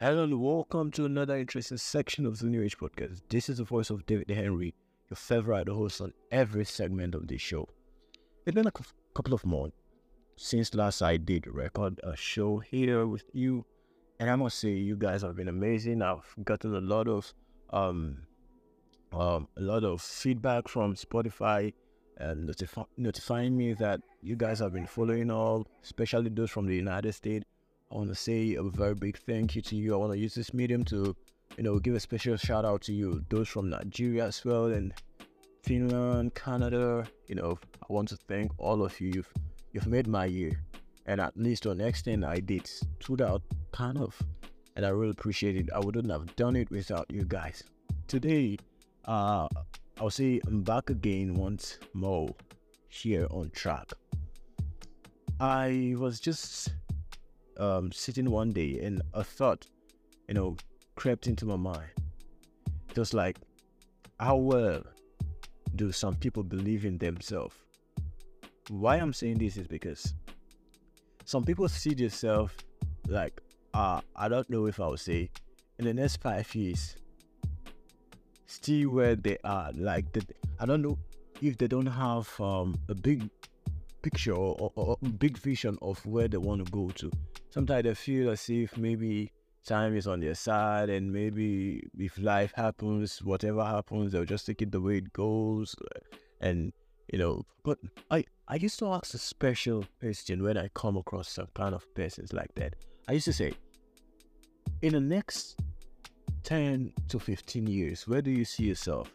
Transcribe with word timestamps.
Hello 0.00 0.22
and 0.22 0.40
welcome 0.40 0.92
to 0.92 1.06
another 1.06 1.36
interesting 1.36 1.76
section 1.76 2.24
of 2.24 2.38
the 2.38 2.46
New 2.46 2.62
Age 2.62 2.78
Podcast. 2.78 3.20
This 3.28 3.48
is 3.48 3.58
the 3.58 3.64
voice 3.64 3.90
of 3.90 4.06
David 4.06 4.30
Henry, 4.30 4.72
your 5.10 5.16
favorite 5.16 5.68
host 5.68 6.00
on 6.00 6.12
every 6.30 6.64
segment 6.66 7.16
of 7.16 7.26
this 7.26 7.40
show. 7.40 7.68
It's 8.46 8.54
been 8.54 8.68
a 8.68 8.72
couple 9.12 9.34
of 9.34 9.44
months 9.44 9.76
since 10.36 10.72
last 10.72 11.02
I 11.02 11.16
did 11.16 11.48
record 11.48 11.98
a 12.04 12.14
show 12.14 12.58
here 12.58 13.08
with 13.08 13.24
you, 13.32 13.64
and 14.20 14.30
I 14.30 14.36
must 14.36 14.60
say 14.60 14.68
you 14.70 14.94
guys 14.94 15.22
have 15.22 15.34
been 15.34 15.48
amazing. 15.48 16.00
I've 16.00 16.32
gotten 16.44 16.76
a 16.76 16.80
lot 16.80 17.08
of 17.08 17.34
um 17.70 18.18
um 19.12 19.48
a 19.56 19.60
lot 19.60 19.82
of 19.82 20.00
feedback 20.00 20.68
from 20.68 20.94
Spotify 20.94 21.74
and 22.18 22.48
notifi- 22.48 22.86
notifying 22.96 23.56
me 23.56 23.72
that 23.74 24.00
you 24.22 24.36
guys 24.36 24.60
have 24.60 24.74
been 24.74 24.86
following 24.86 25.32
all, 25.32 25.66
especially 25.82 26.30
those 26.30 26.52
from 26.52 26.66
the 26.66 26.76
United 26.76 27.14
States. 27.14 27.44
I 27.90 27.94
want 27.94 28.08
to 28.10 28.14
say 28.14 28.54
a 28.54 28.62
very 28.62 28.94
big 28.94 29.16
thank 29.16 29.56
you 29.56 29.62
to 29.62 29.76
you. 29.76 29.94
I 29.94 29.96
want 29.96 30.12
to 30.12 30.18
use 30.18 30.34
this 30.34 30.52
medium 30.52 30.84
to, 30.86 31.16
you 31.56 31.62
know, 31.62 31.78
give 31.78 31.94
a 31.94 32.00
special 32.00 32.36
shout 32.36 32.66
out 32.66 32.82
to 32.82 32.92
you, 32.92 33.24
those 33.30 33.48
from 33.48 33.70
Nigeria 33.70 34.26
as 34.26 34.44
well, 34.44 34.66
and 34.66 34.92
Finland, 35.62 36.34
Canada. 36.34 37.06
You 37.28 37.36
know, 37.36 37.58
I 37.82 37.92
want 37.92 38.08
to 38.10 38.16
thank 38.16 38.52
all 38.58 38.84
of 38.84 39.00
you. 39.00 39.12
You've, 39.14 39.32
you've 39.72 39.86
made 39.86 40.06
my 40.06 40.26
year, 40.26 40.62
and 41.06 41.18
at 41.18 41.34
least 41.34 41.62
to 41.62 41.70
an 41.70 41.80
extent, 41.80 42.24
I 42.24 42.40
did 42.40 42.66
stood 43.00 43.22
out 43.22 43.42
kind 43.72 43.96
of, 43.96 44.14
and 44.76 44.84
I 44.84 44.90
really 44.90 45.12
appreciate 45.12 45.56
it. 45.56 45.70
I 45.74 45.78
wouldn't 45.78 46.10
have 46.10 46.36
done 46.36 46.56
it 46.56 46.70
without 46.70 47.10
you 47.10 47.24
guys. 47.24 47.64
Today, 48.06 48.58
uh, 49.06 49.48
I'll 49.98 50.10
say 50.10 50.40
I'm 50.46 50.62
back 50.62 50.90
again 50.90 51.34
once 51.34 51.78
more 51.94 52.28
here 52.88 53.26
on 53.30 53.50
track. 53.50 53.92
I 55.40 55.94
was 55.96 56.20
just 56.20 56.74
um, 57.58 57.92
sitting 57.92 58.30
one 58.30 58.52
day 58.52 58.78
and 58.80 59.02
a 59.14 59.24
thought, 59.24 59.66
you 60.28 60.34
know, 60.34 60.56
crept 60.96 61.26
into 61.26 61.46
my 61.46 61.56
mind. 61.56 61.90
Was 62.96 63.14
like, 63.14 63.36
how 64.18 64.36
well 64.36 64.82
do 65.76 65.92
some 65.92 66.16
people 66.16 66.42
believe 66.42 66.84
in 66.84 66.98
themselves? 66.98 67.54
Why 68.70 68.96
I'm 68.96 69.12
saying 69.12 69.38
this 69.38 69.56
is 69.56 69.68
because 69.68 70.14
some 71.24 71.44
people 71.44 71.68
see 71.68 71.94
themselves 71.94 72.52
like, 73.06 73.40
uh, 73.74 74.00
I 74.16 74.28
don't 74.28 74.50
know 74.50 74.66
if 74.66 74.80
I 74.80 74.88
would 74.88 74.98
say, 74.98 75.30
in 75.78 75.84
the 75.84 75.94
next 75.94 76.16
five 76.16 76.52
years, 76.56 76.96
still 78.46 78.90
where 78.90 79.14
they 79.14 79.38
are. 79.44 79.70
Like, 79.74 80.12
the, 80.12 80.26
I 80.58 80.66
don't 80.66 80.82
know 80.82 80.98
if 81.40 81.56
they 81.56 81.68
don't 81.68 81.86
have 81.86 82.28
um, 82.40 82.74
a 82.88 82.94
big 82.94 83.30
picture 84.02 84.32
or, 84.32 84.56
or, 84.58 84.72
or 84.74 84.96
big 85.18 85.38
vision 85.38 85.78
of 85.82 86.04
where 86.04 86.26
they 86.26 86.38
want 86.38 86.64
to 86.64 86.72
go 86.72 86.88
to 86.96 87.12
sometimes 87.58 87.82
they 87.82 87.94
feel 87.94 88.30
as 88.30 88.48
if 88.48 88.78
maybe 88.78 89.32
time 89.66 89.96
is 89.96 90.06
on 90.06 90.20
their 90.20 90.36
side 90.36 90.88
and 90.88 91.12
maybe 91.12 91.82
if 91.98 92.16
life 92.16 92.52
happens 92.54 93.20
whatever 93.20 93.64
happens 93.64 94.12
they'll 94.12 94.24
just 94.24 94.46
take 94.46 94.62
it 94.62 94.70
the 94.70 94.80
way 94.80 94.98
it 94.98 95.12
goes 95.12 95.74
uh, 95.84 95.98
and 96.40 96.72
you 97.12 97.18
know 97.18 97.44
but 97.64 97.76
i 98.12 98.24
i 98.46 98.54
used 98.54 98.78
to 98.78 98.86
ask 98.86 99.12
a 99.12 99.18
special 99.18 99.84
question 99.98 100.40
when 100.40 100.56
i 100.56 100.68
come 100.72 100.96
across 100.96 101.28
some 101.28 101.48
kind 101.54 101.74
of 101.74 101.84
persons 101.96 102.32
like 102.32 102.54
that. 102.54 102.74
I 103.08 103.14
used 103.14 103.24
to 103.24 103.32
say 103.32 103.52
in 104.82 104.92
the 104.92 105.00
next 105.00 105.58
10 106.44 106.92
to 107.08 107.18
15 107.18 107.66
years 107.66 108.06
where 108.06 108.22
do 108.22 108.30
you 108.30 108.44
see 108.44 108.66
yourself? 108.66 109.12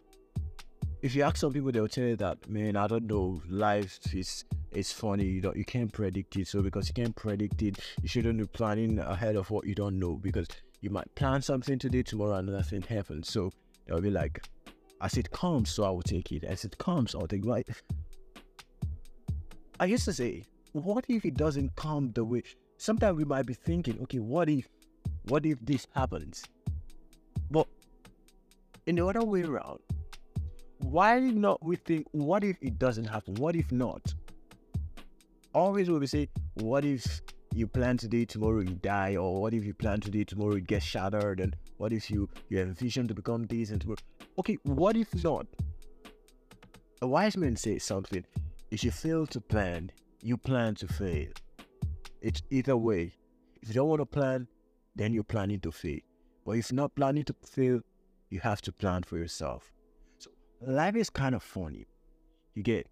If 1.02 1.16
you 1.16 1.24
ask 1.24 1.38
some 1.38 1.54
people 1.54 1.72
they'll 1.72 1.88
tell 1.88 2.08
you 2.08 2.18
that 2.18 2.50
man 2.50 2.76
i 2.76 2.88
don't 2.88 3.08
know 3.08 3.42
life 3.48 4.00
is 4.14 4.44
it's 4.76 4.92
funny 4.92 5.26
you 5.26 5.42
don't 5.42 5.56
you 5.56 5.66
can't 5.66 5.92
predict 5.92 6.36
it. 6.36 6.48
So 6.48 6.62
because 6.62 6.88
you 6.88 6.94
can't 6.94 7.16
predict 7.16 7.62
it 7.62 7.80
you 8.02 8.08
shouldn't 8.08 8.38
be 8.38 8.46
planning 8.46 9.00
ahead 9.00 9.36
of 9.36 9.50
what 9.52 9.66
you 9.66 9.76
don't 9.76 10.00
know 10.00 10.16
because 10.16 10.48
you 10.82 10.90
might 10.90 11.14
plan 11.16 11.42
something 11.42 11.80
today 11.80 12.04
tomorrow 12.04 12.36
and 12.36 12.48
nothing 12.50 12.82
happens. 12.82 13.30
So 13.30 13.52
they'll 13.86 14.02
be 14.02 14.10
like 14.10 14.46
as 15.02 15.18
it 15.18 15.30
comes 15.32 15.70
so 15.70 15.84
i 15.84 15.90
will 15.90 16.02
take 16.02 16.32
it. 16.32 16.44
As 16.44 16.66
it 16.66 16.78
comes 16.78 17.16
i'll 17.16 17.28
take 17.28 17.46
right? 17.46 17.68
I 19.80 19.86
used 19.86 20.06
to 20.06 20.14
say 20.14 20.44
what 20.72 21.06
if 21.08 21.26
it 21.26 21.36
doesn't 21.36 21.76
come 21.76 22.12
the 22.14 22.24
way 22.24 22.44
sometimes 22.78 23.18
we 23.18 23.26
might 23.26 23.46
be 23.46 23.53
thinking 23.53 24.00
okay 24.03 24.20
what 24.20 24.50
if 24.50 24.68
what 25.24 25.46
if 25.46 25.58
this 25.62 25.88
happens? 25.96 26.44
But 27.50 27.68
in 28.88 28.96
the 28.96 29.06
other 29.06 29.24
way 29.24 29.44
around 29.44 29.80
why 30.80 31.20
not 31.20 31.64
we 31.64 31.76
think 31.78 32.06
what 32.12 32.44
if 32.44 32.58
it 32.62 32.78
doesn't 32.78 33.06
happen? 33.06 33.36
What 33.36 33.56
if 33.56 33.72
not 33.72 34.14
always 35.53 35.90
will 35.90 36.00
be 36.00 36.08
say, 36.08 36.30
what 36.56 36.86
if 36.86 37.22
you 37.53 37.68
plan 37.68 37.97
today, 37.97 38.25
tomorrow 38.25 38.62
you 38.62 38.75
die, 38.75 39.16
or 39.16 39.41
what 39.41 39.53
if 39.53 39.64
you 39.64 39.74
plan 39.74 40.00
today, 40.00 40.24
tomorrow 40.24 40.56
it 40.56 40.68
gets 40.68 40.86
shattered, 40.86 41.40
and 41.40 41.56
what 41.78 41.94
if 41.94 42.09
you 42.09 42.30
you 42.50 42.59
envision 42.59 43.08
to 43.08 43.14
become 43.14 43.46
this 43.46 43.69
and 43.69 43.80
tomorrow? 43.81 43.97
Okay, 44.40 44.58
what 44.64 44.97
if 44.97 45.24
not? 45.24 45.46
A 47.02 47.08
wise 47.08 47.38
man 47.38 47.56
says 47.56 47.84
something: 47.84 48.25
if 48.72 48.84
you 48.84 48.91
fail 48.91 49.28
to 49.28 49.40
plan, 49.40 49.91
you 50.22 50.38
plan 50.38 50.75
to 50.75 50.88
fail. 50.88 51.30
It's 52.22 52.41
either 52.50 52.78
way. 52.78 53.14
If 53.62 53.70
you 53.70 53.75
don't 53.75 53.90
want 53.90 54.02
to 54.02 54.06
plan, 54.06 54.47
then 54.96 55.14
you're 55.14 55.24
planning 55.24 55.59
to 55.62 55.72
fail. 55.72 56.00
But 56.46 56.53
if 56.53 56.72
you're 56.72 56.78
not 56.78 56.96
planning 56.96 57.24
to 57.25 57.35
fail, 57.46 57.81
you 58.30 58.40
have 58.40 58.62
to 58.62 58.72
plan 58.72 59.03
for 59.03 59.18
yourself. 59.18 59.72
So 60.18 60.31
life 60.62 60.96
is 60.96 61.09
kind 61.09 61.35
of 61.35 61.44
funny. 61.44 61.85
You 62.56 62.64
get 62.64 62.88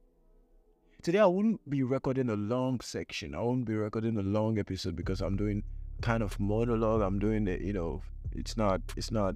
Today 1.04 1.18
I 1.18 1.26
wouldn't 1.26 1.68
be 1.68 1.82
recording 1.82 2.30
a 2.30 2.36
long 2.36 2.80
section. 2.80 3.34
I 3.34 3.40
won't 3.40 3.66
be 3.66 3.74
recording 3.74 4.20
a 4.20 4.22
long 4.22 4.60
episode 4.60 4.96
because 4.96 5.20
I'm 5.20 5.36
doing 5.36 5.64
kind 6.02 6.22
of 6.22 6.40
monologue. 6.40 7.02
I'm 7.02 7.18
doing 7.18 7.48
it, 7.48 7.62
you 7.62 7.74
know, 7.74 8.04
it's 8.34 8.56
not 8.56 8.82
it's 8.96 9.10
not 9.10 9.34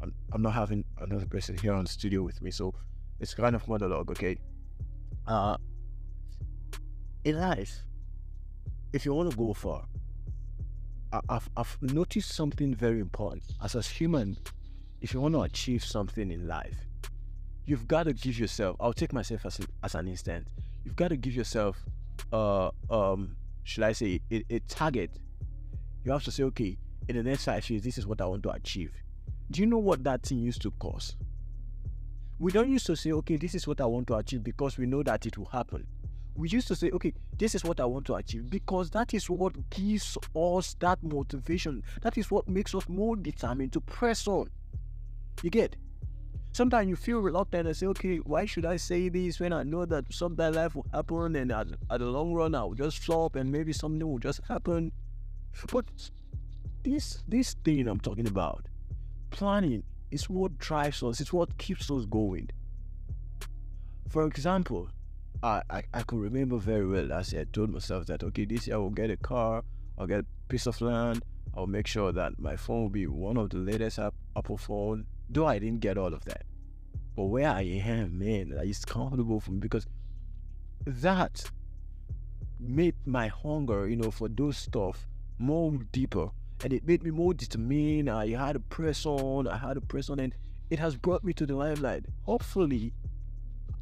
I'm, 0.00 0.14
I'm 0.32 0.40
not 0.40 0.54
having 0.54 0.86
another 1.02 1.26
person 1.26 1.58
here 1.58 1.74
on 1.74 1.84
studio 1.84 2.22
with 2.22 2.40
me. 2.40 2.50
So 2.50 2.72
it's 3.20 3.34
kind 3.34 3.54
of 3.54 3.68
monologue, 3.68 4.10
okay? 4.12 4.38
Uh 5.26 5.58
in 7.24 7.38
life, 7.38 7.84
if 8.94 9.04
you 9.04 9.12
want 9.12 9.30
to 9.32 9.36
go 9.36 9.52
far, 9.52 9.84
I've 11.28 11.50
I've 11.58 11.76
noticed 11.82 12.32
something 12.32 12.74
very 12.74 13.00
important. 13.00 13.44
As 13.62 13.74
a 13.74 13.82
human, 13.82 14.38
if 15.02 15.12
you 15.12 15.20
want 15.20 15.34
to 15.34 15.42
achieve 15.42 15.84
something 15.84 16.30
in 16.30 16.48
life, 16.48 16.86
you've 17.66 17.86
got 17.86 18.04
to 18.04 18.14
give 18.14 18.38
yourself. 18.38 18.76
I'll 18.80 18.94
take 18.94 19.12
myself 19.12 19.44
as, 19.44 19.60
as 19.82 19.94
an 19.94 20.08
instance 20.08 20.48
you've 20.84 20.96
got 20.96 21.08
to 21.08 21.16
give 21.16 21.34
yourself 21.34 21.76
uh 22.32 22.70
um 22.90 23.36
should 23.64 23.84
I 23.84 23.92
say 23.92 24.20
a, 24.30 24.44
a 24.50 24.58
target. 24.60 25.10
You 26.04 26.12
have 26.12 26.24
to 26.24 26.32
say, 26.32 26.42
okay, 26.44 26.76
in 27.08 27.16
the 27.16 27.22
next 27.22 27.44
five 27.44 27.68
years, 27.70 27.82
this 27.82 27.96
is 27.96 28.06
what 28.06 28.20
I 28.20 28.26
want 28.26 28.42
to 28.44 28.50
achieve. 28.50 28.92
Do 29.50 29.60
you 29.60 29.66
know 29.66 29.78
what 29.78 30.02
that 30.04 30.24
thing 30.24 30.38
used 30.38 30.62
to 30.62 30.70
cost? 30.72 31.16
We 32.38 32.50
don't 32.50 32.70
used 32.70 32.86
to 32.86 32.96
say, 32.96 33.12
okay, 33.12 33.36
this 33.36 33.54
is 33.54 33.68
what 33.68 33.80
I 33.80 33.86
want 33.86 34.08
to 34.08 34.14
achieve 34.14 34.42
because 34.42 34.78
we 34.78 34.86
know 34.86 35.02
that 35.04 35.26
it 35.26 35.38
will 35.38 35.46
happen. 35.46 35.86
We 36.34 36.48
used 36.48 36.66
to 36.68 36.74
say, 36.74 36.90
okay, 36.90 37.12
this 37.38 37.54
is 37.54 37.62
what 37.62 37.78
I 37.78 37.84
want 37.84 38.06
to 38.06 38.14
achieve 38.14 38.50
because 38.50 38.90
that 38.90 39.14
is 39.14 39.30
what 39.30 39.70
gives 39.70 40.18
us 40.34 40.74
that 40.80 41.02
motivation. 41.02 41.84
That 42.00 42.18
is 42.18 42.30
what 42.30 42.48
makes 42.48 42.74
us 42.74 42.88
more 42.88 43.14
determined 43.14 43.72
to 43.74 43.80
press 43.80 44.26
on. 44.26 44.50
You 45.42 45.50
get? 45.50 45.76
Sometimes 46.52 46.88
you 46.88 46.96
feel 46.96 47.20
reluctant 47.20 47.66
and 47.66 47.76
say, 47.76 47.86
okay, 47.86 48.18
why 48.18 48.44
should 48.44 48.64
I 48.64 48.76
say 48.76 49.08
this 49.08 49.40
when 49.40 49.52
I 49.52 49.62
know 49.62 49.84
that 49.86 50.12
something 50.12 50.52
life 50.52 50.74
will 50.74 50.86
happen 50.92 51.34
and 51.36 51.50
at, 51.50 51.68
at 51.90 52.00
the 52.00 52.06
long 52.06 52.32
run 52.34 52.54
I 52.54 52.62
will 52.64 52.74
just 52.74 52.98
flop 52.98 53.36
and 53.36 53.50
maybe 53.50 53.72
something 53.72 54.06
will 54.06 54.18
just 54.18 54.40
happen. 54.48 54.92
But 55.72 55.86
this 56.82 57.22
this 57.26 57.54
thing 57.64 57.88
I'm 57.88 58.00
talking 58.00 58.26
about, 58.26 58.66
planning, 59.30 59.82
is 60.10 60.28
what 60.28 60.58
drives 60.58 61.02
us, 61.02 61.20
it's 61.20 61.32
what 61.32 61.56
keeps 61.58 61.90
us 61.90 62.04
going. 62.04 62.50
For 64.08 64.26
example, 64.26 64.88
I, 65.42 65.62
I, 65.70 65.82
I 65.94 66.02
could 66.02 66.18
remember 66.18 66.58
very 66.58 66.86
well 66.86 67.12
as 67.12 67.34
I 67.34 67.44
told 67.44 67.70
myself 67.70 68.06
that 68.06 68.22
okay, 68.22 68.44
this 68.44 68.66
year 68.66 68.76
I 68.76 68.78
will 68.78 68.90
get 68.90 69.10
a 69.10 69.16
car, 69.16 69.64
I'll 69.98 70.06
get 70.06 70.20
a 70.20 70.26
piece 70.48 70.66
of 70.66 70.80
land, 70.80 71.22
I'll 71.56 71.66
make 71.66 71.86
sure 71.86 72.12
that 72.12 72.38
my 72.38 72.56
phone 72.56 72.82
will 72.82 72.90
be 72.90 73.06
one 73.06 73.36
of 73.36 73.50
the 73.50 73.58
latest 73.58 73.98
Apple 73.98 74.58
phone 74.58 75.06
Though 75.32 75.46
I 75.46 75.58
didn't 75.58 75.80
get 75.80 75.96
all 75.96 76.12
of 76.12 76.24
that. 76.26 76.44
But 77.16 77.24
where 77.24 77.48
I 77.48 77.62
am, 77.62 78.18
man, 78.18 78.52
it's 78.58 78.84
comfortable 78.84 79.40
for 79.40 79.52
me 79.52 79.60
because 79.60 79.86
that 80.86 81.50
made 82.60 82.94
my 83.06 83.28
hunger, 83.28 83.88
you 83.88 83.96
know, 83.96 84.10
for 84.10 84.28
those 84.28 84.58
stuff 84.58 85.06
more 85.38 85.72
deeper. 85.90 86.28
And 86.62 86.72
it 86.72 86.86
made 86.86 87.02
me 87.02 87.10
more 87.10 87.32
determined. 87.32 88.10
I 88.10 88.28
had 88.28 88.52
to 88.52 88.60
press 88.60 89.06
on, 89.06 89.48
I 89.48 89.56
had 89.56 89.74
to 89.74 89.80
press 89.80 90.10
on, 90.10 90.20
and 90.20 90.34
it 90.68 90.78
has 90.78 90.96
brought 90.96 91.24
me 91.24 91.32
to 91.34 91.46
the 91.46 91.56
limelight. 91.56 92.04
Hopefully, 92.24 92.92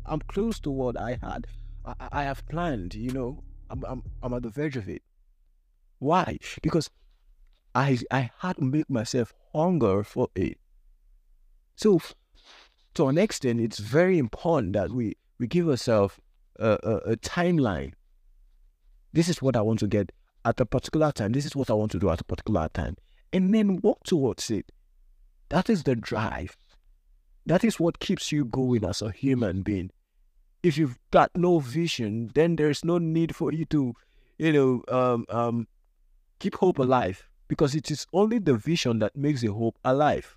I'm 0.06 0.20
close 0.20 0.60
to 0.60 0.70
what 0.70 0.98
I 0.98 1.18
had. 1.20 1.48
I, 1.84 1.94
I 2.12 2.22
have 2.22 2.46
planned, 2.46 2.94
you 2.94 3.10
know, 3.10 3.42
I'm, 3.70 3.84
I'm, 3.86 4.02
I'm 4.22 4.34
at 4.34 4.42
the 4.42 4.50
verge 4.50 4.76
of 4.76 4.88
it. 4.88 5.02
Why? 5.98 6.38
Because 6.62 6.90
I, 7.74 7.98
I 8.10 8.30
had 8.38 8.56
to 8.56 8.62
make 8.62 8.88
myself 8.88 9.32
hunger 9.52 10.04
for 10.04 10.28
it. 10.34 10.58
So, 11.80 11.98
to 12.92 13.08
an 13.08 13.16
extent, 13.16 13.58
it's 13.58 13.78
very 13.78 14.18
important 14.18 14.74
that 14.74 14.90
we, 14.90 15.16
we 15.38 15.46
give 15.46 15.66
ourselves 15.66 16.14
a, 16.58 16.72
a, 16.82 16.96
a 17.12 17.16
timeline. 17.16 17.94
This 19.14 19.30
is 19.30 19.40
what 19.40 19.56
I 19.56 19.62
want 19.62 19.78
to 19.78 19.86
get 19.86 20.12
at 20.44 20.60
a 20.60 20.66
particular 20.66 21.10
time. 21.10 21.32
This 21.32 21.46
is 21.46 21.56
what 21.56 21.70
I 21.70 21.72
want 21.72 21.90
to 21.92 21.98
do 21.98 22.10
at 22.10 22.20
a 22.20 22.24
particular 22.24 22.68
time. 22.74 22.96
and 23.32 23.54
then 23.54 23.78
walk 23.78 24.04
towards 24.04 24.50
it. 24.50 24.72
That 25.48 25.70
is 25.70 25.84
the 25.84 25.96
drive. 25.96 26.54
That 27.46 27.64
is 27.64 27.80
what 27.80 27.98
keeps 27.98 28.30
you 28.30 28.44
going 28.44 28.84
as 28.84 29.00
a 29.00 29.10
human 29.10 29.62
being. 29.62 29.90
If 30.62 30.76
you've 30.76 30.98
got 31.10 31.30
no 31.34 31.60
vision, 31.60 32.30
then 32.34 32.56
there's 32.56 32.84
no 32.84 32.98
need 32.98 33.34
for 33.34 33.54
you 33.54 33.64
to, 33.66 33.94
you 34.36 34.52
know, 34.52 34.82
um, 34.88 35.24
um, 35.30 35.66
keep 36.40 36.56
hope 36.56 36.78
alive 36.78 37.26
because 37.48 37.74
it 37.74 37.90
is 37.90 38.06
only 38.12 38.38
the 38.38 38.54
vision 38.54 38.98
that 38.98 39.16
makes 39.16 39.40
the 39.40 39.50
hope 39.50 39.78
alive. 39.82 40.36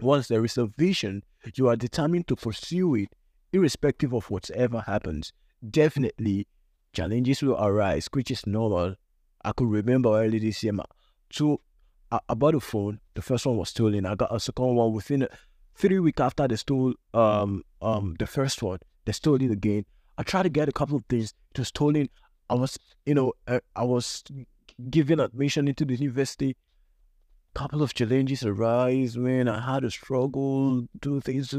Once 0.00 0.28
there 0.28 0.44
is 0.44 0.56
a 0.56 0.66
vision, 0.66 1.22
you 1.54 1.68
are 1.68 1.76
determined 1.76 2.26
to 2.28 2.36
pursue 2.36 2.94
it, 2.94 3.08
irrespective 3.52 4.12
of 4.12 4.30
whatever 4.30 4.80
happens. 4.80 5.32
Definitely, 5.70 6.46
challenges 6.92 7.42
will 7.42 7.56
arise, 7.62 8.08
which 8.12 8.30
is 8.30 8.46
normal. 8.46 8.94
I 9.44 9.52
could 9.52 9.68
remember 9.68 10.10
early 10.10 10.38
this 10.38 10.62
year, 10.62 10.72
two 11.30 11.60
I, 12.10 12.20
I 12.28 12.34
bought 12.34 12.54
a 12.54 12.60
phone. 12.60 13.00
The 13.14 13.22
first 13.22 13.46
one 13.46 13.56
was 13.56 13.70
stolen. 13.70 14.06
I 14.06 14.14
got 14.14 14.34
a 14.34 14.40
second 14.40 14.74
one 14.74 14.92
within 14.92 15.26
three 15.74 15.98
weeks 15.98 16.20
after 16.20 16.48
they 16.48 16.56
stole 16.56 16.94
um 17.14 17.62
um 17.82 18.16
the 18.18 18.26
first 18.26 18.62
one. 18.62 18.78
They 19.04 19.12
stole 19.12 19.42
it 19.42 19.50
again. 19.50 19.84
I 20.16 20.22
tried 20.22 20.44
to 20.44 20.48
get 20.48 20.68
a 20.68 20.72
couple 20.72 20.96
of 20.96 21.04
things. 21.08 21.34
It 21.52 21.58
was 21.58 21.68
stolen. 21.68 22.08
I 22.50 22.54
was 22.54 22.78
you 23.06 23.14
know 23.14 23.32
uh, 23.46 23.60
I 23.76 23.84
was 23.84 24.24
given 24.90 25.20
admission 25.20 25.68
into 25.68 25.84
the 25.84 25.94
university. 25.94 26.56
Couple 27.54 27.82
of 27.82 27.94
challenges 27.94 28.44
arise 28.44 29.18
when 29.18 29.48
I 29.48 29.60
had 29.60 29.84
a 29.84 29.90
struggle, 29.90 30.86
do 31.00 31.20
things, 31.20 31.54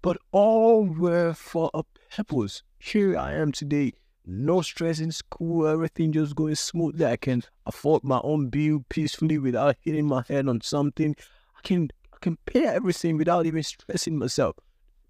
but 0.00 0.18
all 0.32 0.84
were 0.84 1.32
for 1.32 1.70
a 1.72 1.84
purpose. 2.10 2.62
Here 2.78 3.16
I 3.16 3.34
am 3.34 3.52
today 3.52 3.92
no 4.24 4.62
stress 4.62 5.00
in 5.00 5.10
school, 5.10 5.66
everything 5.66 6.12
just 6.12 6.36
going 6.36 6.54
smoothly. 6.54 7.06
I 7.06 7.16
can 7.16 7.42
afford 7.66 8.04
my 8.04 8.20
own 8.22 8.48
bill 8.48 8.84
peacefully 8.88 9.38
without 9.38 9.76
hitting 9.80 10.06
my 10.06 10.22
head 10.28 10.48
on 10.48 10.60
something. 10.60 11.16
I 11.56 11.60
can 11.62 11.90
I 12.12 12.18
can 12.20 12.38
pay 12.46 12.66
everything 12.66 13.16
without 13.16 13.46
even 13.46 13.62
stressing 13.62 14.18
myself. 14.18 14.56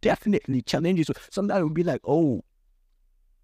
Definitely 0.01 0.63
challenges. 0.63 1.11
Sometimes 1.31 1.61
it 1.61 1.63
will 1.63 1.71
be 1.71 1.85
like, 1.85 2.01
oh, 2.05 2.43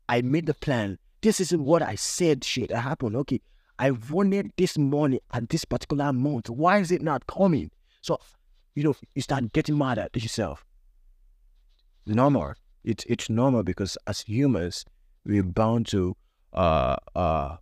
I 0.08 0.22
made 0.22 0.46
the 0.46 0.54
plan. 0.54 0.98
This 1.20 1.40
isn't 1.40 1.64
what 1.64 1.82
I 1.82 1.94
said 1.96 2.44
shit 2.44 2.70
happened. 2.70 3.16
Okay. 3.16 3.40
I 3.78 3.92
wanted 3.92 4.52
this 4.56 4.76
money 4.76 5.20
at 5.32 5.48
this 5.48 5.64
particular 5.64 6.12
month. 6.12 6.50
Why 6.50 6.78
is 6.78 6.90
it 6.90 7.02
not 7.02 7.26
coming? 7.26 7.70
So, 8.00 8.18
you 8.74 8.82
know, 8.82 8.94
you 9.14 9.22
start 9.22 9.52
getting 9.52 9.78
mad 9.78 9.98
at 9.98 10.14
yourself. 10.16 10.64
Normal. 12.06 12.54
It's 12.84 13.04
it's 13.04 13.28
normal 13.28 13.62
because 13.62 13.98
as 14.06 14.22
humans, 14.22 14.84
we're 15.24 15.42
bound 15.42 15.86
to 15.88 16.16
uh, 16.52 16.96
uh, 17.14 17.56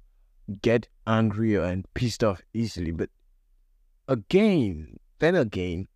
get 0.62 0.88
angry 1.06 1.56
and 1.56 1.84
pissed 1.94 2.22
off 2.22 2.42
easily. 2.54 2.92
But 2.92 3.10
again, 4.08 4.98
then 5.18 5.34
again, 5.34 5.88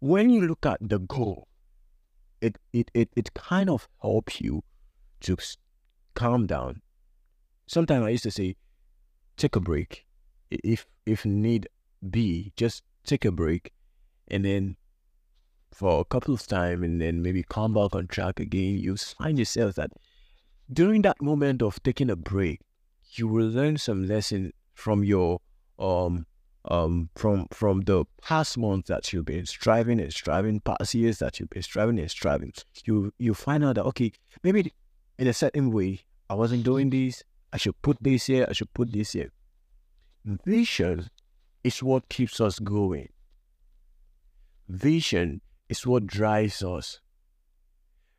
when 0.00 0.30
you 0.30 0.46
look 0.46 0.64
at 0.64 0.78
the 0.80 0.98
goal, 0.98 1.48
it 2.40 2.58
it 2.72 2.90
it, 2.94 3.10
it 3.14 3.34
kind 3.34 3.68
of 3.68 3.88
helps 4.00 4.40
you 4.40 4.62
to 5.20 5.36
calm 6.14 6.46
down. 6.46 6.82
Sometimes 7.66 8.04
I 8.04 8.10
used 8.10 8.24
to 8.24 8.30
say, 8.30 8.56
take 9.36 9.56
a 9.56 9.60
break. 9.60 10.06
If 10.50 10.86
if 11.04 11.24
need 11.24 11.68
be, 12.10 12.52
just 12.56 12.82
take 13.04 13.24
a 13.24 13.32
break 13.32 13.72
and 14.28 14.44
then 14.44 14.76
for 15.72 16.00
a 16.00 16.04
couple 16.04 16.34
of 16.34 16.46
time 16.46 16.82
and 16.82 17.00
then 17.00 17.22
maybe 17.22 17.42
come 17.42 17.74
back 17.74 17.94
on 17.94 18.06
track 18.06 18.40
again, 18.40 18.78
you 18.78 18.96
find 18.96 19.38
yourself 19.38 19.74
that 19.74 19.90
during 20.72 21.02
that 21.02 21.20
moment 21.20 21.62
of 21.62 21.82
taking 21.82 22.10
a 22.10 22.16
break, 22.16 22.60
you 23.12 23.28
will 23.28 23.46
learn 23.46 23.76
some 23.76 24.06
lesson 24.06 24.52
from 24.74 25.04
your 25.04 25.40
um 25.78 26.26
um 26.64 27.10
from 27.14 27.46
from 27.52 27.82
the 27.82 28.04
past 28.22 28.56
months 28.58 28.88
that 28.88 29.12
you've 29.12 29.26
been 29.26 29.46
striving 29.46 30.00
and 30.00 30.12
striving, 30.12 30.60
past 30.60 30.94
years 30.94 31.18
that 31.18 31.38
you've 31.38 31.50
been 31.50 31.62
striving 31.62 31.98
and 31.98 32.10
striving. 32.10 32.52
You 32.84 33.12
you 33.18 33.34
find 33.34 33.64
out 33.64 33.74
that 33.76 33.84
okay, 33.86 34.12
maybe 34.42 34.72
in 35.18 35.26
a 35.26 35.34
certain 35.34 35.70
way 35.70 36.00
I 36.30 36.34
wasn't 36.34 36.64
doing 36.64 36.90
this. 36.90 37.22
I 37.56 37.58
should 37.58 37.80
put 37.80 37.96
this 38.02 38.26
here. 38.26 38.44
I 38.46 38.52
should 38.52 38.74
put 38.74 38.92
this 38.92 39.12
here. 39.12 39.32
Vision 40.26 41.08
is 41.64 41.82
what 41.82 42.10
keeps 42.10 42.38
us 42.38 42.58
going. 42.58 43.08
Vision 44.68 45.40
is 45.70 45.86
what 45.86 46.06
drives 46.06 46.62
us. 46.62 47.00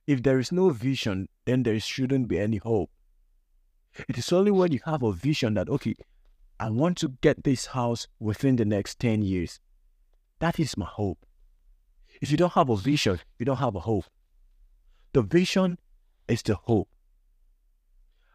If 0.08 0.24
there 0.24 0.40
is 0.40 0.52
no 0.52 0.72
vision, 0.72 1.30
then 1.46 1.62
there 1.62 1.80
shouldn't 1.80 2.28
be 2.28 2.40
any 2.40 2.58
hope. 2.58 2.90
It 4.10 4.18
is 4.18 4.34
only 4.34 4.50
when 4.50 4.72
you 4.72 4.80
have 4.86 5.04
a 5.04 5.14
vision 5.14 5.54
that, 5.54 5.70
okay, 5.70 5.94
I 6.60 6.72
want 6.72 6.98
to 6.98 7.10
get 7.22 7.44
this 7.44 7.68
house 7.68 8.08
within 8.20 8.56
the 8.56 8.66
next 8.66 8.98
10 8.98 9.22
years. 9.22 9.60
That 10.40 10.60
is 10.60 10.76
my 10.76 10.88
hope. 10.88 11.20
If 12.24 12.32
you 12.32 12.38
don't 12.38 12.54
have 12.54 12.70
a 12.70 12.76
vision, 12.76 13.20
you 13.38 13.46
don't 13.46 13.58
have 13.58 13.76
a 13.76 13.82
hope. 13.82 14.06
The 15.14 15.22
vision 15.22 15.78
is 16.28 16.42
the 16.42 16.56
hope. 16.56 16.90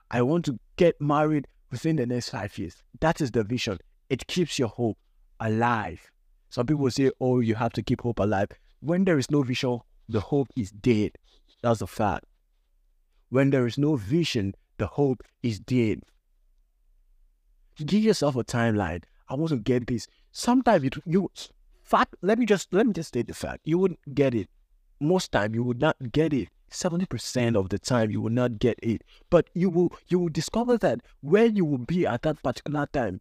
I 0.08 0.22
want 0.22 0.44
to 0.44 0.60
get 0.76 1.00
married 1.00 1.46
within 1.70 1.96
the 1.96 2.06
next 2.06 2.30
five 2.30 2.56
years. 2.58 2.82
That 3.00 3.20
is 3.20 3.30
the 3.30 3.44
vision. 3.44 3.78
It 4.08 4.26
keeps 4.26 4.58
your 4.58 4.68
hope 4.68 4.98
alive. 5.40 6.10
Some 6.50 6.66
people 6.66 6.90
say, 6.90 7.10
oh, 7.20 7.40
you 7.40 7.54
have 7.54 7.72
to 7.72 7.82
keep 7.82 8.02
hope 8.02 8.18
alive. 8.18 8.48
When 8.80 9.04
there 9.04 9.18
is 9.18 9.30
no 9.30 9.42
vision, 9.42 9.80
the 10.08 10.20
hope 10.20 10.48
is 10.56 10.70
dead. 10.70 11.12
That's 11.62 11.80
a 11.80 11.86
fact. 11.86 12.24
When 13.30 13.50
there 13.50 13.66
is 13.66 13.78
no 13.78 13.96
vision, 13.96 14.54
the 14.78 14.86
hope 14.86 15.22
is 15.42 15.58
dead. 15.60 16.02
Give 17.76 18.02
yourself 18.02 18.36
a 18.36 18.44
timeline. 18.44 19.04
I 19.28 19.34
want 19.34 19.50
to 19.50 19.56
get 19.56 19.86
this. 19.86 20.06
Sometimes 20.32 20.84
you, 20.84 20.90
you 21.06 21.30
fact. 21.82 22.16
Let 22.20 22.38
me 22.38 22.44
just 22.44 22.72
let 22.72 22.86
me 22.86 22.92
just 22.92 23.08
state 23.08 23.28
the 23.28 23.34
fact. 23.34 23.60
You 23.64 23.78
wouldn't 23.78 24.14
get 24.14 24.34
it. 24.34 24.48
Most 25.00 25.32
time 25.32 25.54
you 25.54 25.64
would 25.64 25.80
not 25.80 25.96
get 26.12 26.32
it. 26.34 26.48
Seventy 26.72 27.06
percent 27.06 27.54
of 27.54 27.68
the 27.68 27.78
time 27.78 28.10
you 28.10 28.20
will 28.20 28.30
not 28.30 28.58
get 28.58 28.78
it. 28.82 29.02
But 29.28 29.50
you 29.54 29.68
will 29.70 29.92
you 30.08 30.18
will 30.18 30.30
discover 30.30 30.78
that 30.78 31.00
where 31.20 31.46
you 31.46 31.64
will 31.64 31.78
be 31.78 32.06
at 32.06 32.22
that 32.22 32.42
particular 32.42 32.86
time. 32.86 33.20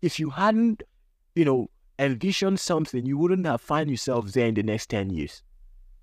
If 0.00 0.18
you 0.18 0.30
hadn't, 0.30 0.82
you 1.34 1.44
know, 1.44 1.68
envisioned 1.98 2.58
something, 2.58 3.04
you 3.04 3.18
wouldn't 3.18 3.46
have 3.46 3.60
find 3.60 3.90
yourself 3.90 4.32
there 4.32 4.46
in 4.46 4.54
the 4.54 4.62
next 4.62 4.88
ten 4.90 5.10
years. 5.10 5.42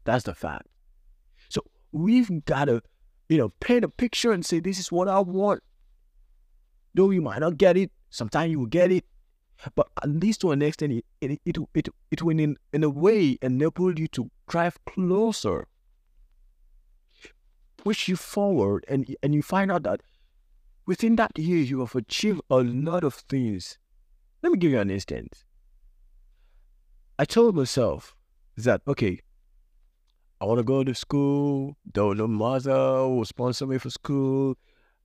That's 0.06 0.26
the 0.26 0.36
fact 0.36 0.68
So 1.50 1.64
we've 1.92 2.44
got 2.46 2.66
to, 2.66 2.82
you 3.30 3.38
know, 3.38 3.50
paint 3.60 3.86
a 3.86 3.90
picture 3.90 4.32
and 4.32 4.46
say, 4.46 4.60
this 4.60 4.80
is 4.80 4.92
what 4.92 5.08
I 5.08 5.20
want. 5.20 5.64
Though 6.94 7.10
you 7.10 7.22
might 7.22 7.40
not 7.40 7.58
get 7.58 7.78
it, 7.78 7.92
sometimes 8.10 8.52
you 8.52 8.60
will 8.60 8.68
get 8.68 8.92
it. 8.92 9.06
But 9.76 9.88
at 10.04 10.10
least 10.10 10.42
to 10.42 10.52
an 10.52 10.62
extent, 10.62 10.94
it, 10.94 11.06
it, 11.22 11.40
it, 11.46 11.58
it, 11.74 11.90
it 12.12 12.22
will 12.22 12.38
in, 12.38 12.58
in 12.74 12.84
a 12.84 12.90
way 12.90 13.38
enable 13.42 13.98
you 13.98 14.08
to 14.10 14.30
drive 14.48 14.78
closer, 14.86 15.68
push 17.84 18.08
you 18.08 18.16
forward, 18.16 18.86
and, 18.88 19.16
and 19.22 19.36
you 19.36 19.42
find 19.42 19.72
out 19.72 19.84
that 19.84 20.02
within 20.86 21.16
that 21.18 21.38
year, 21.38 21.58
you 21.58 21.80
have 21.82 21.96
achieved 21.96 22.42
a 22.50 22.58
lot 22.58 23.04
of 23.04 23.14
things. 23.14 23.78
Let 24.42 24.52
me 24.52 24.58
give 24.58 24.72
you 24.72 24.80
an 24.80 24.90
instance. 24.90 25.46
I 27.20 27.26
told 27.26 27.56
myself 27.56 28.16
that, 28.58 28.82
okay, 28.88 29.20
I 30.42 30.46
want 30.46 30.60
to 30.60 30.64
go 30.64 30.84
to 30.84 30.94
school. 30.94 31.78
Don't 31.90 32.18
know 32.18 32.28
mother 32.28 33.08
will 33.08 33.24
sponsor 33.24 33.66
me 33.66 33.78
for 33.78 33.90
school. 33.90 34.56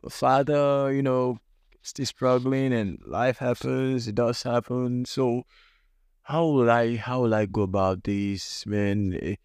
My 0.02 0.10
father, 0.10 0.92
you 0.92 1.02
know, 1.02 1.38
still 1.82 2.06
struggling 2.06 2.72
and 2.72 2.98
life 3.06 3.38
happens. 3.38 4.08
It 4.08 4.16
does 4.16 4.42
happen. 4.42 5.04
So 5.04 5.44
how 6.22 6.44
will 6.46 6.70
I 6.70 6.96
how 6.96 7.22
will 7.22 7.34
I 7.34 7.46
go 7.46 7.62
about 7.62 8.04
this, 8.04 8.66
man? 8.66 9.16
Eh, 9.22 9.36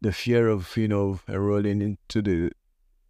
the 0.00 0.12
fear 0.12 0.48
of, 0.48 0.76
you 0.76 0.88
know, 0.88 1.20
enrolling 1.28 1.80
into 1.80 2.22
the 2.22 2.50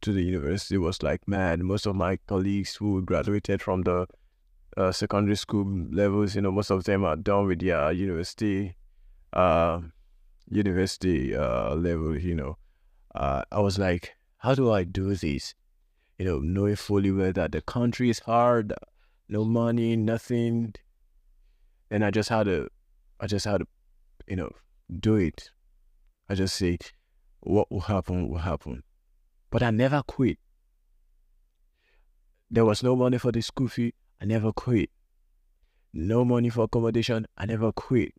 to 0.02 0.12
the 0.12 0.23
university 0.23 0.78
was 0.78 1.02
like, 1.02 1.26
man, 1.28 1.64
most 1.64 1.87
of 1.87 1.97
my 1.97 2.16
colleagues 2.26 2.76
who 2.76 3.02
graduated 3.02 3.62
from 3.62 3.83
the 3.83 4.07
uh, 4.76 4.92
secondary 4.92 5.37
school 5.37 5.87
levels, 5.90 6.35
you 6.35 6.42
know, 6.42 6.52
most 6.52 6.71
of 6.71 6.85
them 6.85 7.04
are 7.04 7.16
done 7.16 7.47
with 7.47 7.61
their 7.61 7.92
university. 7.92 8.76
Uh, 9.33 9.80
university 10.50 11.35
uh, 11.35 11.75
level, 11.75 12.19
you 12.19 12.35
know, 12.35 12.59
uh, 13.14 13.42
I 13.50 13.61
was 13.61 13.78
like, 13.78 14.14
how 14.38 14.54
do 14.54 14.71
I 14.73 14.85
do 14.85 15.14
this? 15.14 15.54
You 16.19 16.26
know, 16.26 16.38
knowing 16.40 16.76
fully 16.76 17.11
well 17.11 17.33
that 17.33 17.52
the 17.52 17.62
country 17.62 18.11
is 18.11 18.19
hard, 18.21 18.73
no 19.28 19.45
money, 19.45 19.97
nothing. 19.97 20.75
And 21.90 22.04
I 22.04 22.11
just 22.11 22.28
had 22.28 22.45
to, 22.45 22.69
I 23.21 23.26
just 23.26 23.47
had 23.47 23.59
to, 23.59 23.66
you 24.26 24.37
know, 24.37 24.50
do 24.99 25.16
it. 25.16 25.50
I 26.28 26.35
just 26.35 26.57
say, 26.57 26.78
what 27.40 27.71
will 27.71 27.80
happen 27.80 28.28
will 28.28 28.38
happen. 28.38 28.83
But 29.50 29.62
I 29.62 29.71
never 29.71 30.02
quit. 30.07 30.38
There 32.50 32.64
was 32.64 32.83
no 32.83 32.97
money 32.97 33.19
for 33.19 33.33
the 33.33 33.40
school 33.42 33.69
fee. 33.69 33.95
I 34.21 34.25
never 34.25 34.52
quit. 34.52 34.90
No 35.92 36.25
money 36.25 36.50
for 36.50 36.64
accommodation. 36.64 37.26
I 37.37 37.47
never 37.47 37.73
quit. 37.73 38.12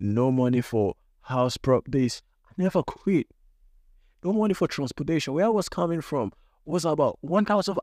No 0.00 0.30
money 0.32 0.60
for 0.60 0.94
house 1.22 1.56
prop 1.56 1.84
this. 1.88 2.22
I 2.46 2.52
never 2.56 2.82
quit. 2.82 3.26
No 4.24 4.32
money 4.32 4.54
for 4.54 4.66
transportation. 4.68 5.34
Where 5.34 5.46
I 5.46 5.50
was 5.50 5.68
coming 5.68 6.00
from 6.00 6.32
was 6.64 6.84
about 6.84 7.18
1,000. 7.20 7.76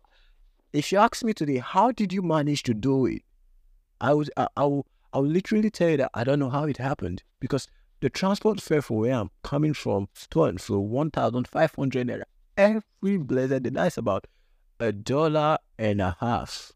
If 0.74 0.91
you 0.91 0.98
ask 0.98 1.24
me 1.24 1.34
today, 1.34 1.57
how 1.57 1.91
did 1.91 2.12
you 2.12 2.22
manage 2.22 2.63
to 2.63 2.74
do 2.74 3.05
it? 3.05 3.22
I 4.01 4.13
would 4.13 4.29
I, 4.36 4.48
I 4.57 4.65
will 4.65 4.86
I 5.13 5.19
will 5.19 5.29
literally 5.29 5.69
tell 5.69 5.89
you 5.89 5.98
that 5.98 6.12
I 6.13 6.24
don't 6.24 6.39
know 6.39 6.50
how 6.50 6.65
it 6.65 6.77
happened 6.77 7.24
because 7.39 7.67
the 8.01 8.10
transport 8.10 8.60
fare 8.60 8.81
for 8.81 9.00
where 9.00 9.13
I'm 9.13 9.31
coming 9.43 9.74
from 9.74 10.10
to 10.31 10.43
and 10.43 10.60
fro 10.60 10.79
one 10.79 11.12
thousand 11.12 11.48
five 11.48 11.74
hundred 11.75 12.07
naira 12.07 12.24
every 12.57 13.17
blessed 13.17 13.63
day. 13.63 13.69
That's 13.69 13.97
about 13.97 14.27
a 14.79 14.91
dollar 14.91 15.57
and 15.77 16.01
a 16.01 16.17
half, 16.19 16.71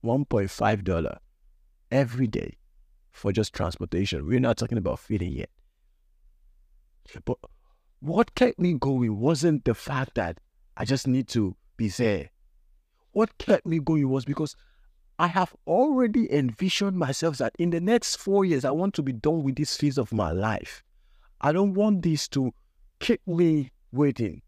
one 0.00 0.24
point 0.24 0.50
five 0.50 0.84
dollar 0.84 1.18
every 1.90 2.26
day 2.26 2.58
for 3.12 3.32
just 3.32 3.54
transportation. 3.54 4.26
We're 4.26 4.40
not 4.40 4.56
talking 4.56 4.78
about 4.78 4.98
feeding 4.98 5.32
yet. 5.32 5.50
But 7.24 7.38
what 8.00 8.34
kept 8.34 8.58
me 8.58 8.74
going 8.74 9.18
wasn't 9.18 9.64
the 9.64 9.74
fact 9.74 10.14
that 10.14 10.38
I 10.76 10.84
just 10.84 11.06
need 11.06 11.28
to 11.28 11.56
be 11.76 11.88
there. 11.88 12.30
What 13.12 13.38
kept 13.38 13.66
me 13.66 13.78
going 13.78 14.08
was 14.08 14.24
because 14.24 14.56
I 15.18 15.28
have 15.28 15.54
already 15.66 16.32
envisioned 16.32 16.98
myself 16.98 17.38
that 17.38 17.54
in 17.58 17.70
the 17.70 17.80
next 17.80 18.16
four 18.16 18.44
years, 18.44 18.64
I 18.64 18.72
want 18.72 18.94
to 18.94 19.02
be 19.02 19.12
done 19.12 19.44
with 19.44 19.54
this 19.54 19.76
phase 19.76 19.96
of 19.96 20.12
my 20.12 20.32
life. 20.32 20.82
I 21.40 21.52
don't 21.52 21.74
want 21.74 22.02
this 22.02 22.26
to 22.28 22.52
keep 22.98 23.20
me 23.26 23.70
waiting. 23.92 24.42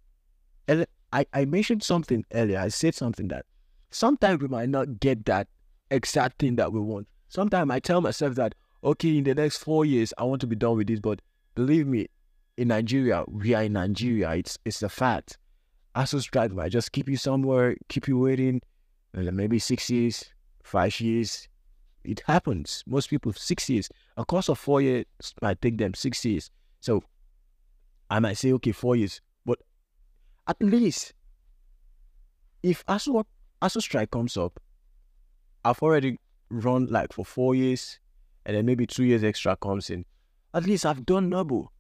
And 0.69 0.87
I, 1.13 1.27
I 1.33 1.45
mentioned 1.45 1.83
something 1.83 2.25
earlier. 2.33 2.59
I 2.59 2.69
said 2.69 2.95
something 2.95 3.29
that 3.29 3.47
sometimes 3.91 4.41
we 4.43 4.49
might 4.49 4.69
not 4.69 5.01
get 5.01 5.25
that 5.27 5.49
exact 5.91 6.39
thing 6.39 6.57
that 6.57 6.73
we 6.73 6.81
want. 6.81 7.07
Sometimes 7.29 7.71
I 7.71 7.79
tell 7.79 8.01
myself 8.01 8.35
that, 8.37 8.55
okay, 8.83 9.19
in 9.19 9.25
the 9.25 9.35
next 9.35 9.59
four 9.59 9.85
years, 9.85 10.13
I 10.19 10.25
want 10.25 10.41
to 10.43 10.47
be 10.47 10.57
done 10.57 10.77
with 10.77 10.89
this. 10.89 11.01
But 11.01 11.21
believe 11.55 11.87
me, 11.87 12.09
in 12.57 12.69
Nigeria, 12.69 13.25
we 13.29 13.55
are 13.55 13.65
in 13.65 13.75
Nigeria. 13.75 14.31
It's 14.31 14.59
it's 14.65 14.83
a 14.83 14.89
fact. 14.89 15.39
ASUU 15.95 16.21
strike 16.21 16.53
might 16.53 16.73
just 16.73 16.93
keep 16.93 17.09
you 17.09 17.17
somewhere, 17.17 17.77
keep 17.89 18.07
you 18.09 18.19
waiting, 18.19 18.61
maybe 19.15 19.59
six 19.59 19.89
years, 19.89 20.25
five 20.63 20.99
years. 21.01 21.49
It 22.05 22.23
happens. 22.27 22.85
Most 22.87 23.11
people 23.11 23.33
six 23.33 23.69
years. 23.69 23.89
A 24.17 24.25
course 24.25 24.49
of 24.49 24.59
four 24.59 24.81
years 24.81 25.07
might 25.43 25.61
take 25.61 25.79
them 25.79 25.95
six 25.95 26.25
years. 26.25 26.51
So 26.81 27.03
I 28.11 28.21
might 28.21 28.37
say, 28.37 28.53
okay, 28.53 28.73
four 28.73 28.95
years. 28.95 29.21
At 30.49 30.63
least 30.63 31.13
if 32.63 32.85
ASUU 32.87 33.25
ASUU 33.63 33.83
strike 33.83 34.11
comes 34.11 34.37
up, 34.37 34.61
I've 35.65 35.83
already 35.83 36.19
run 36.51 36.87
like 36.87 37.13
for 37.13 37.25
four 37.25 37.55
years, 37.55 37.99
and 38.45 38.57
then 38.57 38.67
maybe 38.67 38.87
two 38.87 39.05
years 39.05 39.25
extra 39.25 39.57
comes 39.57 39.91
in. 39.91 40.05
At 40.55 40.65
least 40.65 40.87
I've 40.87 41.05
done 41.05 41.31
double. 41.31 41.73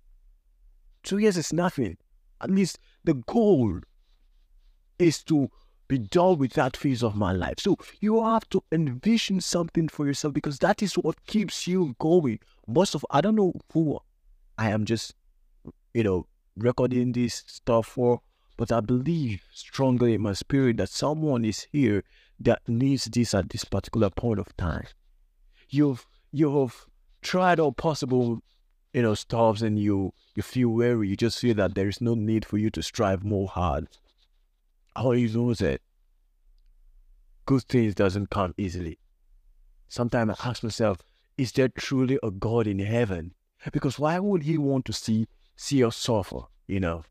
Two 1.02 1.18
years 1.18 1.36
is 1.36 1.52
nothing. 1.52 1.96
At 2.40 2.50
least 2.50 2.78
the 3.04 3.14
goal 3.14 3.80
is 4.98 5.22
to 5.24 5.48
be 5.88 5.98
done 5.98 6.38
with 6.38 6.54
that 6.54 6.76
phase 6.76 7.02
of 7.02 7.14
my 7.14 7.32
life. 7.32 7.54
So 7.58 7.76
you 8.00 8.24
have 8.24 8.48
to 8.50 8.62
envision 8.72 9.40
something 9.40 9.88
for 9.88 10.06
yourself 10.06 10.34
because 10.34 10.58
that 10.58 10.82
is 10.82 10.94
what 10.94 11.24
keeps 11.26 11.66
you 11.66 11.94
going. 11.98 12.40
Most 12.66 12.94
of 12.94 13.06
I 13.10 13.20
don't 13.20 13.36
know 13.36 13.52
who 13.72 14.00
I 14.58 14.70
am 14.70 14.84
just, 14.84 15.14
you 15.94 16.02
know, 16.02 16.26
recording 16.56 17.12
this 17.12 17.44
stuff 17.46 17.86
for, 17.86 18.20
but 18.56 18.72
I 18.72 18.80
believe 18.80 19.42
strongly 19.52 20.14
in 20.14 20.22
my 20.22 20.32
spirit 20.32 20.78
that 20.78 20.88
someone 20.88 21.44
is 21.44 21.66
here 21.72 22.04
that 22.40 22.62
needs 22.68 23.06
this 23.06 23.34
at 23.34 23.50
this 23.50 23.64
particular 23.64 24.10
point 24.10 24.38
of 24.38 24.56
time. 24.56 24.86
You've 25.68 26.06
you've 26.32 26.86
tried 27.22 27.60
all 27.60 27.72
possible 27.72 28.42
you 28.96 29.02
know, 29.02 29.12
stops 29.12 29.60
and 29.60 29.78
you 29.78 30.14
you 30.34 30.42
feel 30.42 30.70
weary, 30.70 31.08
you 31.08 31.16
just 31.16 31.38
feel 31.38 31.54
that 31.56 31.74
there 31.74 31.86
is 31.86 32.00
no 32.00 32.14
need 32.14 32.46
for 32.46 32.56
you 32.56 32.70
to 32.70 32.82
strive 32.82 33.22
more 33.22 33.46
hard. 33.46 33.88
All 34.96 35.14
you 35.14 35.28
know 35.28 35.50
is 35.50 35.58
that 35.58 35.82
good 37.44 37.64
things 37.64 37.94
doesn't 37.94 38.30
come 38.30 38.54
easily. 38.56 38.98
Sometimes 39.86 40.30
I 40.40 40.48
ask 40.48 40.62
myself, 40.62 41.02
is 41.36 41.52
there 41.52 41.68
truly 41.68 42.18
a 42.22 42.30
God 42.30 42.66
in 42.66 42.78
heaven? 42.78 43.34
Because 43.70 43.98
why 43.98 44.18
would 44.18 44.44
he 44.44 44.56
want 44.56 44.86
to 44.86 44.94
see 44.94 45.28
see 45.56 45.84
us 45.84 45.94
suffer, 45.94 46.44
you 46.66 46.80
know? 46.80 47.04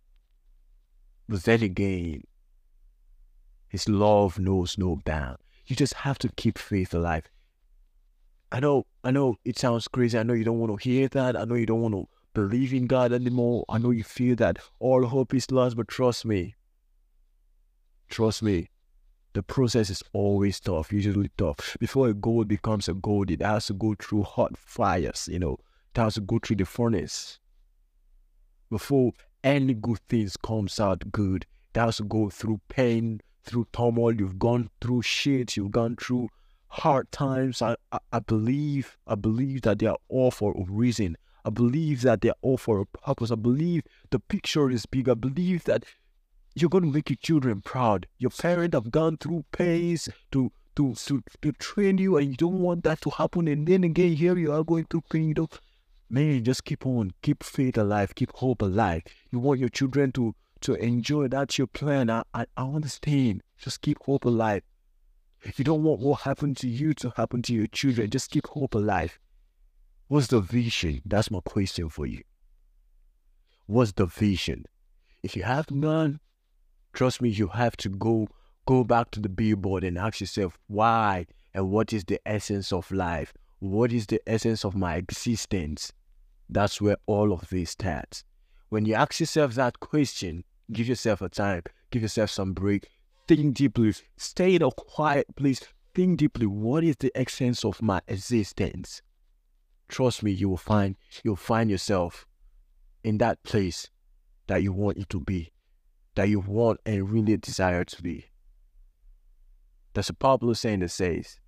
Then 1.27 1.63
again, 1.63 2.23
his 3.67 3.89
love 3.89 4.39
knows 4.39 4.77
no 4.77 5.01
bound. 5.05 5.37
You 5.65 5.75
just 5.75 5.95
have 5.95 6.19
to 6.19 6.29
keep 6.29 6.57
faith 6.57 6.93
alive. 6.93 7.29
I 8.51 8.59
know, 8.59 8.85
I 9.03 9.11
know 9.11 9.35
it 9.43 9.57
sounds 9.57 9.87
crazy. 9.87 10.17
I 10.17 10.23
know 10.23 10.33
you 10.33 10.43
don't 10.43 10.59
want 10.59 10.79
to 10.79 10.89
hear 10.89 11.07
that. 11.09 11.35
I 11.35 11.45
know 11.45 11.55
you 11.55 11.65
don't 11.65 11.81
want 11.81 11.95
to 11.95 12.07
believe 12.33 12.73
in 12.73 12.85
God 12.85 13.11
anymore. 13.11 13.65
I 13.67 13.79
know 13.79 13.91
you 13.91 14.03
feel 14.03 14.35
that 14.37 14.59
all 14.79 15.05
hope 15.05 15.33
is 15.33 15.49
lost, 15.49 15.75
but 15.75 15.87
trust 15.87 16.25
me. 16.25 16.55
Trust 18.07 18.43
me. 18.43 18.69
The 19.33 19.43
process 19.43 19.89
is 19.89 20.03
always 20.13 20.59
tough, 20.59 20.93
usually 20.93 21.31
tough. 21.37 21.75
Before 21.79 22.07
a 22.07 22.13
gold 22.13 22.47
becomes 22.47 22.87
a 22.87 22.93
gold, 22.93 23.31
it 23.31 23.41
has 23.41 23.65
to 23.65 23.73
go 23.73 23.95
through 23.99 24.23
hot 24.23 24.57
fires, 24.57 25.27
you 25.29 25.39
know. 25.39 25.57
It 25.93 25.99
has 25.99 26.13
to 26.13 26.21
go 26.21 26.39
through 26.39 26.57
the 26.57 26.65
furnace. 26.65 27.39
Before 28.69 29.11
any 29.45 29.75
good 29.75 29.99
things 30.09 30.35
comes 30.35 30.79
out 30.79 31.11
good, 31.11 31.45
to 31.73 32.03
go 32.07 32.29
through 32.29 32.59
pain, 32.67 33.21
through 33.43 33.67
turmoil. 33.71 34.13
You've 34.13 34.39
gone 34.39 34.69
through 34.81 35.03
shit. 35.03 35.55
You've 35.55 35.71
gone 35.71 35.95
through 35.95 36.29
hard 36.75 37.09
times, 37.11 37.61
I, 37.61 37.75
I, 37.91 37.99
I 38.11 38.19
believe, 38.19 38.97
I 39.07 39.15
believe 39.15 39.61
that 39.61 39.79
they 39.79 39.85
are 39.85 39.97
all 40.09 40.31
for 40.31 40.51
a 40.51 40.65
reason. 40.69 41.15
I 41.45 41.49
believe 41.49 42.01
that 42.01 42.21
they 42.21 42.29
are 42.29 42.41
all 42.41 42.57
for 42.57 42.81
a 42.81 42.85
purpose. 42.85 43.31
I 43.31 43.35
believe 43.35 43.83
the 44.09 44.19
picture 44.19 44.69
is 44.69 44.85
big. 44.85 45.07
I 45.07 45.13
believe 45.13 45.63
that 45.65 45.85
you're 46.55 46.69
going 46.69 46.83
to 46.83 46.91
make 46.91 47.09
your 47.09 47.17
children 47.17 47.61
proud. 47.61 48.07
Your 48.17 48.31
parents 48.31 48.75
have 48.75 48.91
gone 48.91 49.17
through 49.17 49.45
pains 49.51 50.09
to 50.31 50.51
to 50.75 50.93
to 50.93 51.23
to 51.41 51.51
train 51.53 51.97
you, 51.97 52.17
and 52.17 52.31
you 52.31 52.35
don't 52.35 52.59
want 52.59 52.83
that 52.83 52.99
to 53.01 53.09
happen. 53.11 53.47
And 53.47 53.67
then 53.67 53.83
again, 53.83 54.13
here 54.13 54.37
you 54.37 54.51
are 54.51 54.63
going 54.63 54.85
through 54.85 55.03
pain. 55.09 55.29
You 55.29 55.33
don't, 55.35 55.59
man, 56.09 56.43
just 56.43 56.63
keep 56.63 56.85
on, 56.85 57.11
keep 57.21 57.43
faith 57.43 57.77
alive, 57.77 58.15
keep 58.15 58.31
hope 58.35 58.61
alive. 58.61 59.03
You 59.31 59.39
want 59.39 59.59
your 59.59 59.69
children 59.69 60.11
to 60.13 60.35
to 60.61 60.73
enjoy. 60.75 61.27
That's 61.27 61.57
your 61.57 61.67
plan. 61.67 62.09
I 62.09 62.23
I, 62.33 62.45
I 62.57 62.63
understand. 62.63 63.41
Just 63.57 63.81
keep 63.81 63.97
hope 64.03 64.25
alive. 64.25 64.63
You 65.55 65.63
don't 65.63 65.83
want 65.83 66.01
what 66.01 66.21
happened 66.21 66.57
to 66.57 66.67
you 66.67 66.93
to 66.95 67.13
happen 67.15 67.41
to 67.43 67.53
your 67.53 67.67
children. 67.67 68.09
Just 68.09 68.31
keep 68.31 68.47
hope 68.47 68.73
alive. 68.73 69.19
What's 70.07 70.27
the 70.27 70.39
vision? 70.39 71.01
That's 71.05 71.29
my 71.29 71.39
question 71.41 71.89
for 71.89 72.05
you. 72.05 72.21
What's 73.67 73.91
the 73.91 74.05
vision? 74.05 74.65
If 75.23 75.35
you 75.35 75.43
have 75.43 75.71
none, 75.71 76.19
trust 76.93 77.21
me, 77.21 77.29
you 77.29 77.47
have 77.47 77.75
to 77.77 77.89
go 77.89 78.27
go 78.67 78.83
back 78.83 79.11
to 79.11 79.19
the 79.19 79.29
billboard 79.29 79.83
and 79.83 79.97
ask 79.97 80.19
yourself 80.19 80.57
why 80.67 81.27
and 81.53 81.69
what 81.69 81.93
is 81.93 82.03
the 82.03 82.19
essence 82.27 82.71
of 82.71 82.91
life? 82.91 83.33
What 83.65 83.91
is 83.91 84.05
the 84.05 84.21
essence 84.27 84.63
of 84.63 84.75
my 84.75 84.95
existence? 84.95 85.91
That's 86.47 86.79
where 86.79 86.97
all 87.07 87.33
of 87.33 87.49
this 87.49 87.71
starts. 87.71 88.23
When 88.69 88.85
you 88.85 88.93
ask 88.93 89.19
yourself 89.19 89.55
that 89.55 89.79
question, 89.79 90.43
give 90.71 90.87
yourself 90.87 91.19
a 91.23 91.29
time, 91.29 91.63
give 91.89 92.03
yourself 92.03 92.29
some 92.29 92.53
break, 92.53 92.87
think 93.27 93.55
deeply. 93.55 93.95
Stay 94.17 94.53
in 94.53 94.61
a 94.61 94.69
quiet 94.69 95.35
place. 95.35 95.61
Think 95.95 96.19
deeply. 96.19 96.45
What 96.45 96.83
is 96.83 96.97
the 96.97 97.11
essence 97.15 97.65
of 97.65 97.81
my 97.81 98.01
existence? 98.07 99.01
Trust 99.87 100.21
me, 100.21 100.31
you 100.31 100.47
will 100.49 100.57
find 100.57 100.95
you'll 101.23 101.35
find 101.35 101.71
yourself 101.71 102.27
in 103.03 103.17
that 103.17 103.41
place 103.41 103.89
that 104.45 104.61
you 104.61 104.73
want 104.73 104.99
it 104.99 105.09
to 105.09 105.19
be, 105.19 105.51
that 106.13 106.29
you 106.29 106.39
want 106.39 106.81
and 106.85 107.09
really 107.09 107.35
desire 107.37 107.83
to 107.83 108.03
be. 108.03 108.25
There's 109.95 110.09
a 110.09 110.13
popular 110.13 110.53
saying 110.53 110.81
that 110.81 110.91
says, 110.91 111.39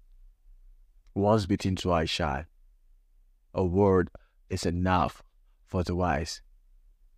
once 1.18 1.48
bitten, 1.48 1.76
twice 1.76 2.10
shy. 2.10 2.46
A 3.54 3.66
word 3.66 4.10
is 4.50 4.66
enough 4.66 5.24
for 5.66 5.84
the 5.84 5.96
wise. 5.96 6.42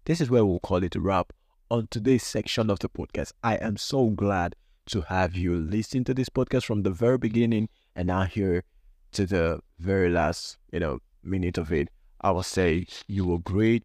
This 0.06 0.22
is 0.22 0.30
where 0.30 0.46
we'll 0.46 0.60
call 0.60 0.84
it 0.84 0.96
a 0.96 1.02
wrap 1.02 1.34
on 1.70 1.88
today's 1.92 2.24
section 2.24 2.70
of 2.70 2.80
the 2.80 2.90
podcast. 2.90 3.34
I 3.44 3.56
am 3.56 3.78
so 3.78 4.10
glad 4.10 4.56
to 4.88 5.02
have 5.02 5.36
you 5.36 5.56
listen 5.56 6.04
to 6.06 6.14
this 6.14 6.30
podcast 6.30 6.64
from 6.64 6.84
the 6.84 6.90
very 6.90 7.18
beginning 7.18 7.70
and 7.96 8.08
now 8.08 8.24
here 8.24 8.64
to 9.12 9.26
the 9.26 9.60
very 9.80 10.10
last, 10.10 10.58
you 10.72 10.80
know, 10.80 11.00
minute 11.22 11.58
of 11.58 11.72
it. 11.74 11.90
I 12.22 12.32
will 12.32 12.44
say 12.44 12.88
you 13.08 13.26
were 13.26 13.40
great. 13.40 13.84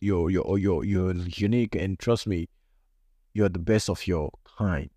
You're 0.00 0.30
you're 0.30 0.44
oh, 0.46 0.56
you're 0.56 0.84
you're 0.84 1.14
unique 1.14 1.76
and 1.76 1.98
trust 1.98 2.26
me, 2.26 2.48
you're 3.34 3.50
the 3.50 3.58
best 3.58 3.90
of 3.90 4.06
your 4.06 4.30
kind. 4.58 4.88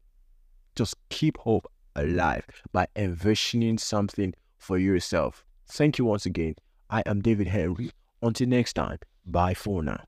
Just 0.75 0.96
keep 1.10 1.38
hope 1.39 1.70
alive 1.96 2.46
by 2.72 2.88
envisioning 2.96 3.77
something 3.77 4.34
for 4.63 4.77
yourself. 4.77 5.46
Thank 5.67 5.98
you 5.98 6.05
once 6.05 6.25
again. 6.25 6.55
I 6.89 7.03
am 7.05 7.22
David 7.22 7.48
Henry. 7.48 7.91
Until 8.22 8.48
next 8.48 8.74
time, 8.74 9.00
bye 9.25 9.53
for 9.53 9.84
now. 9.84 10.05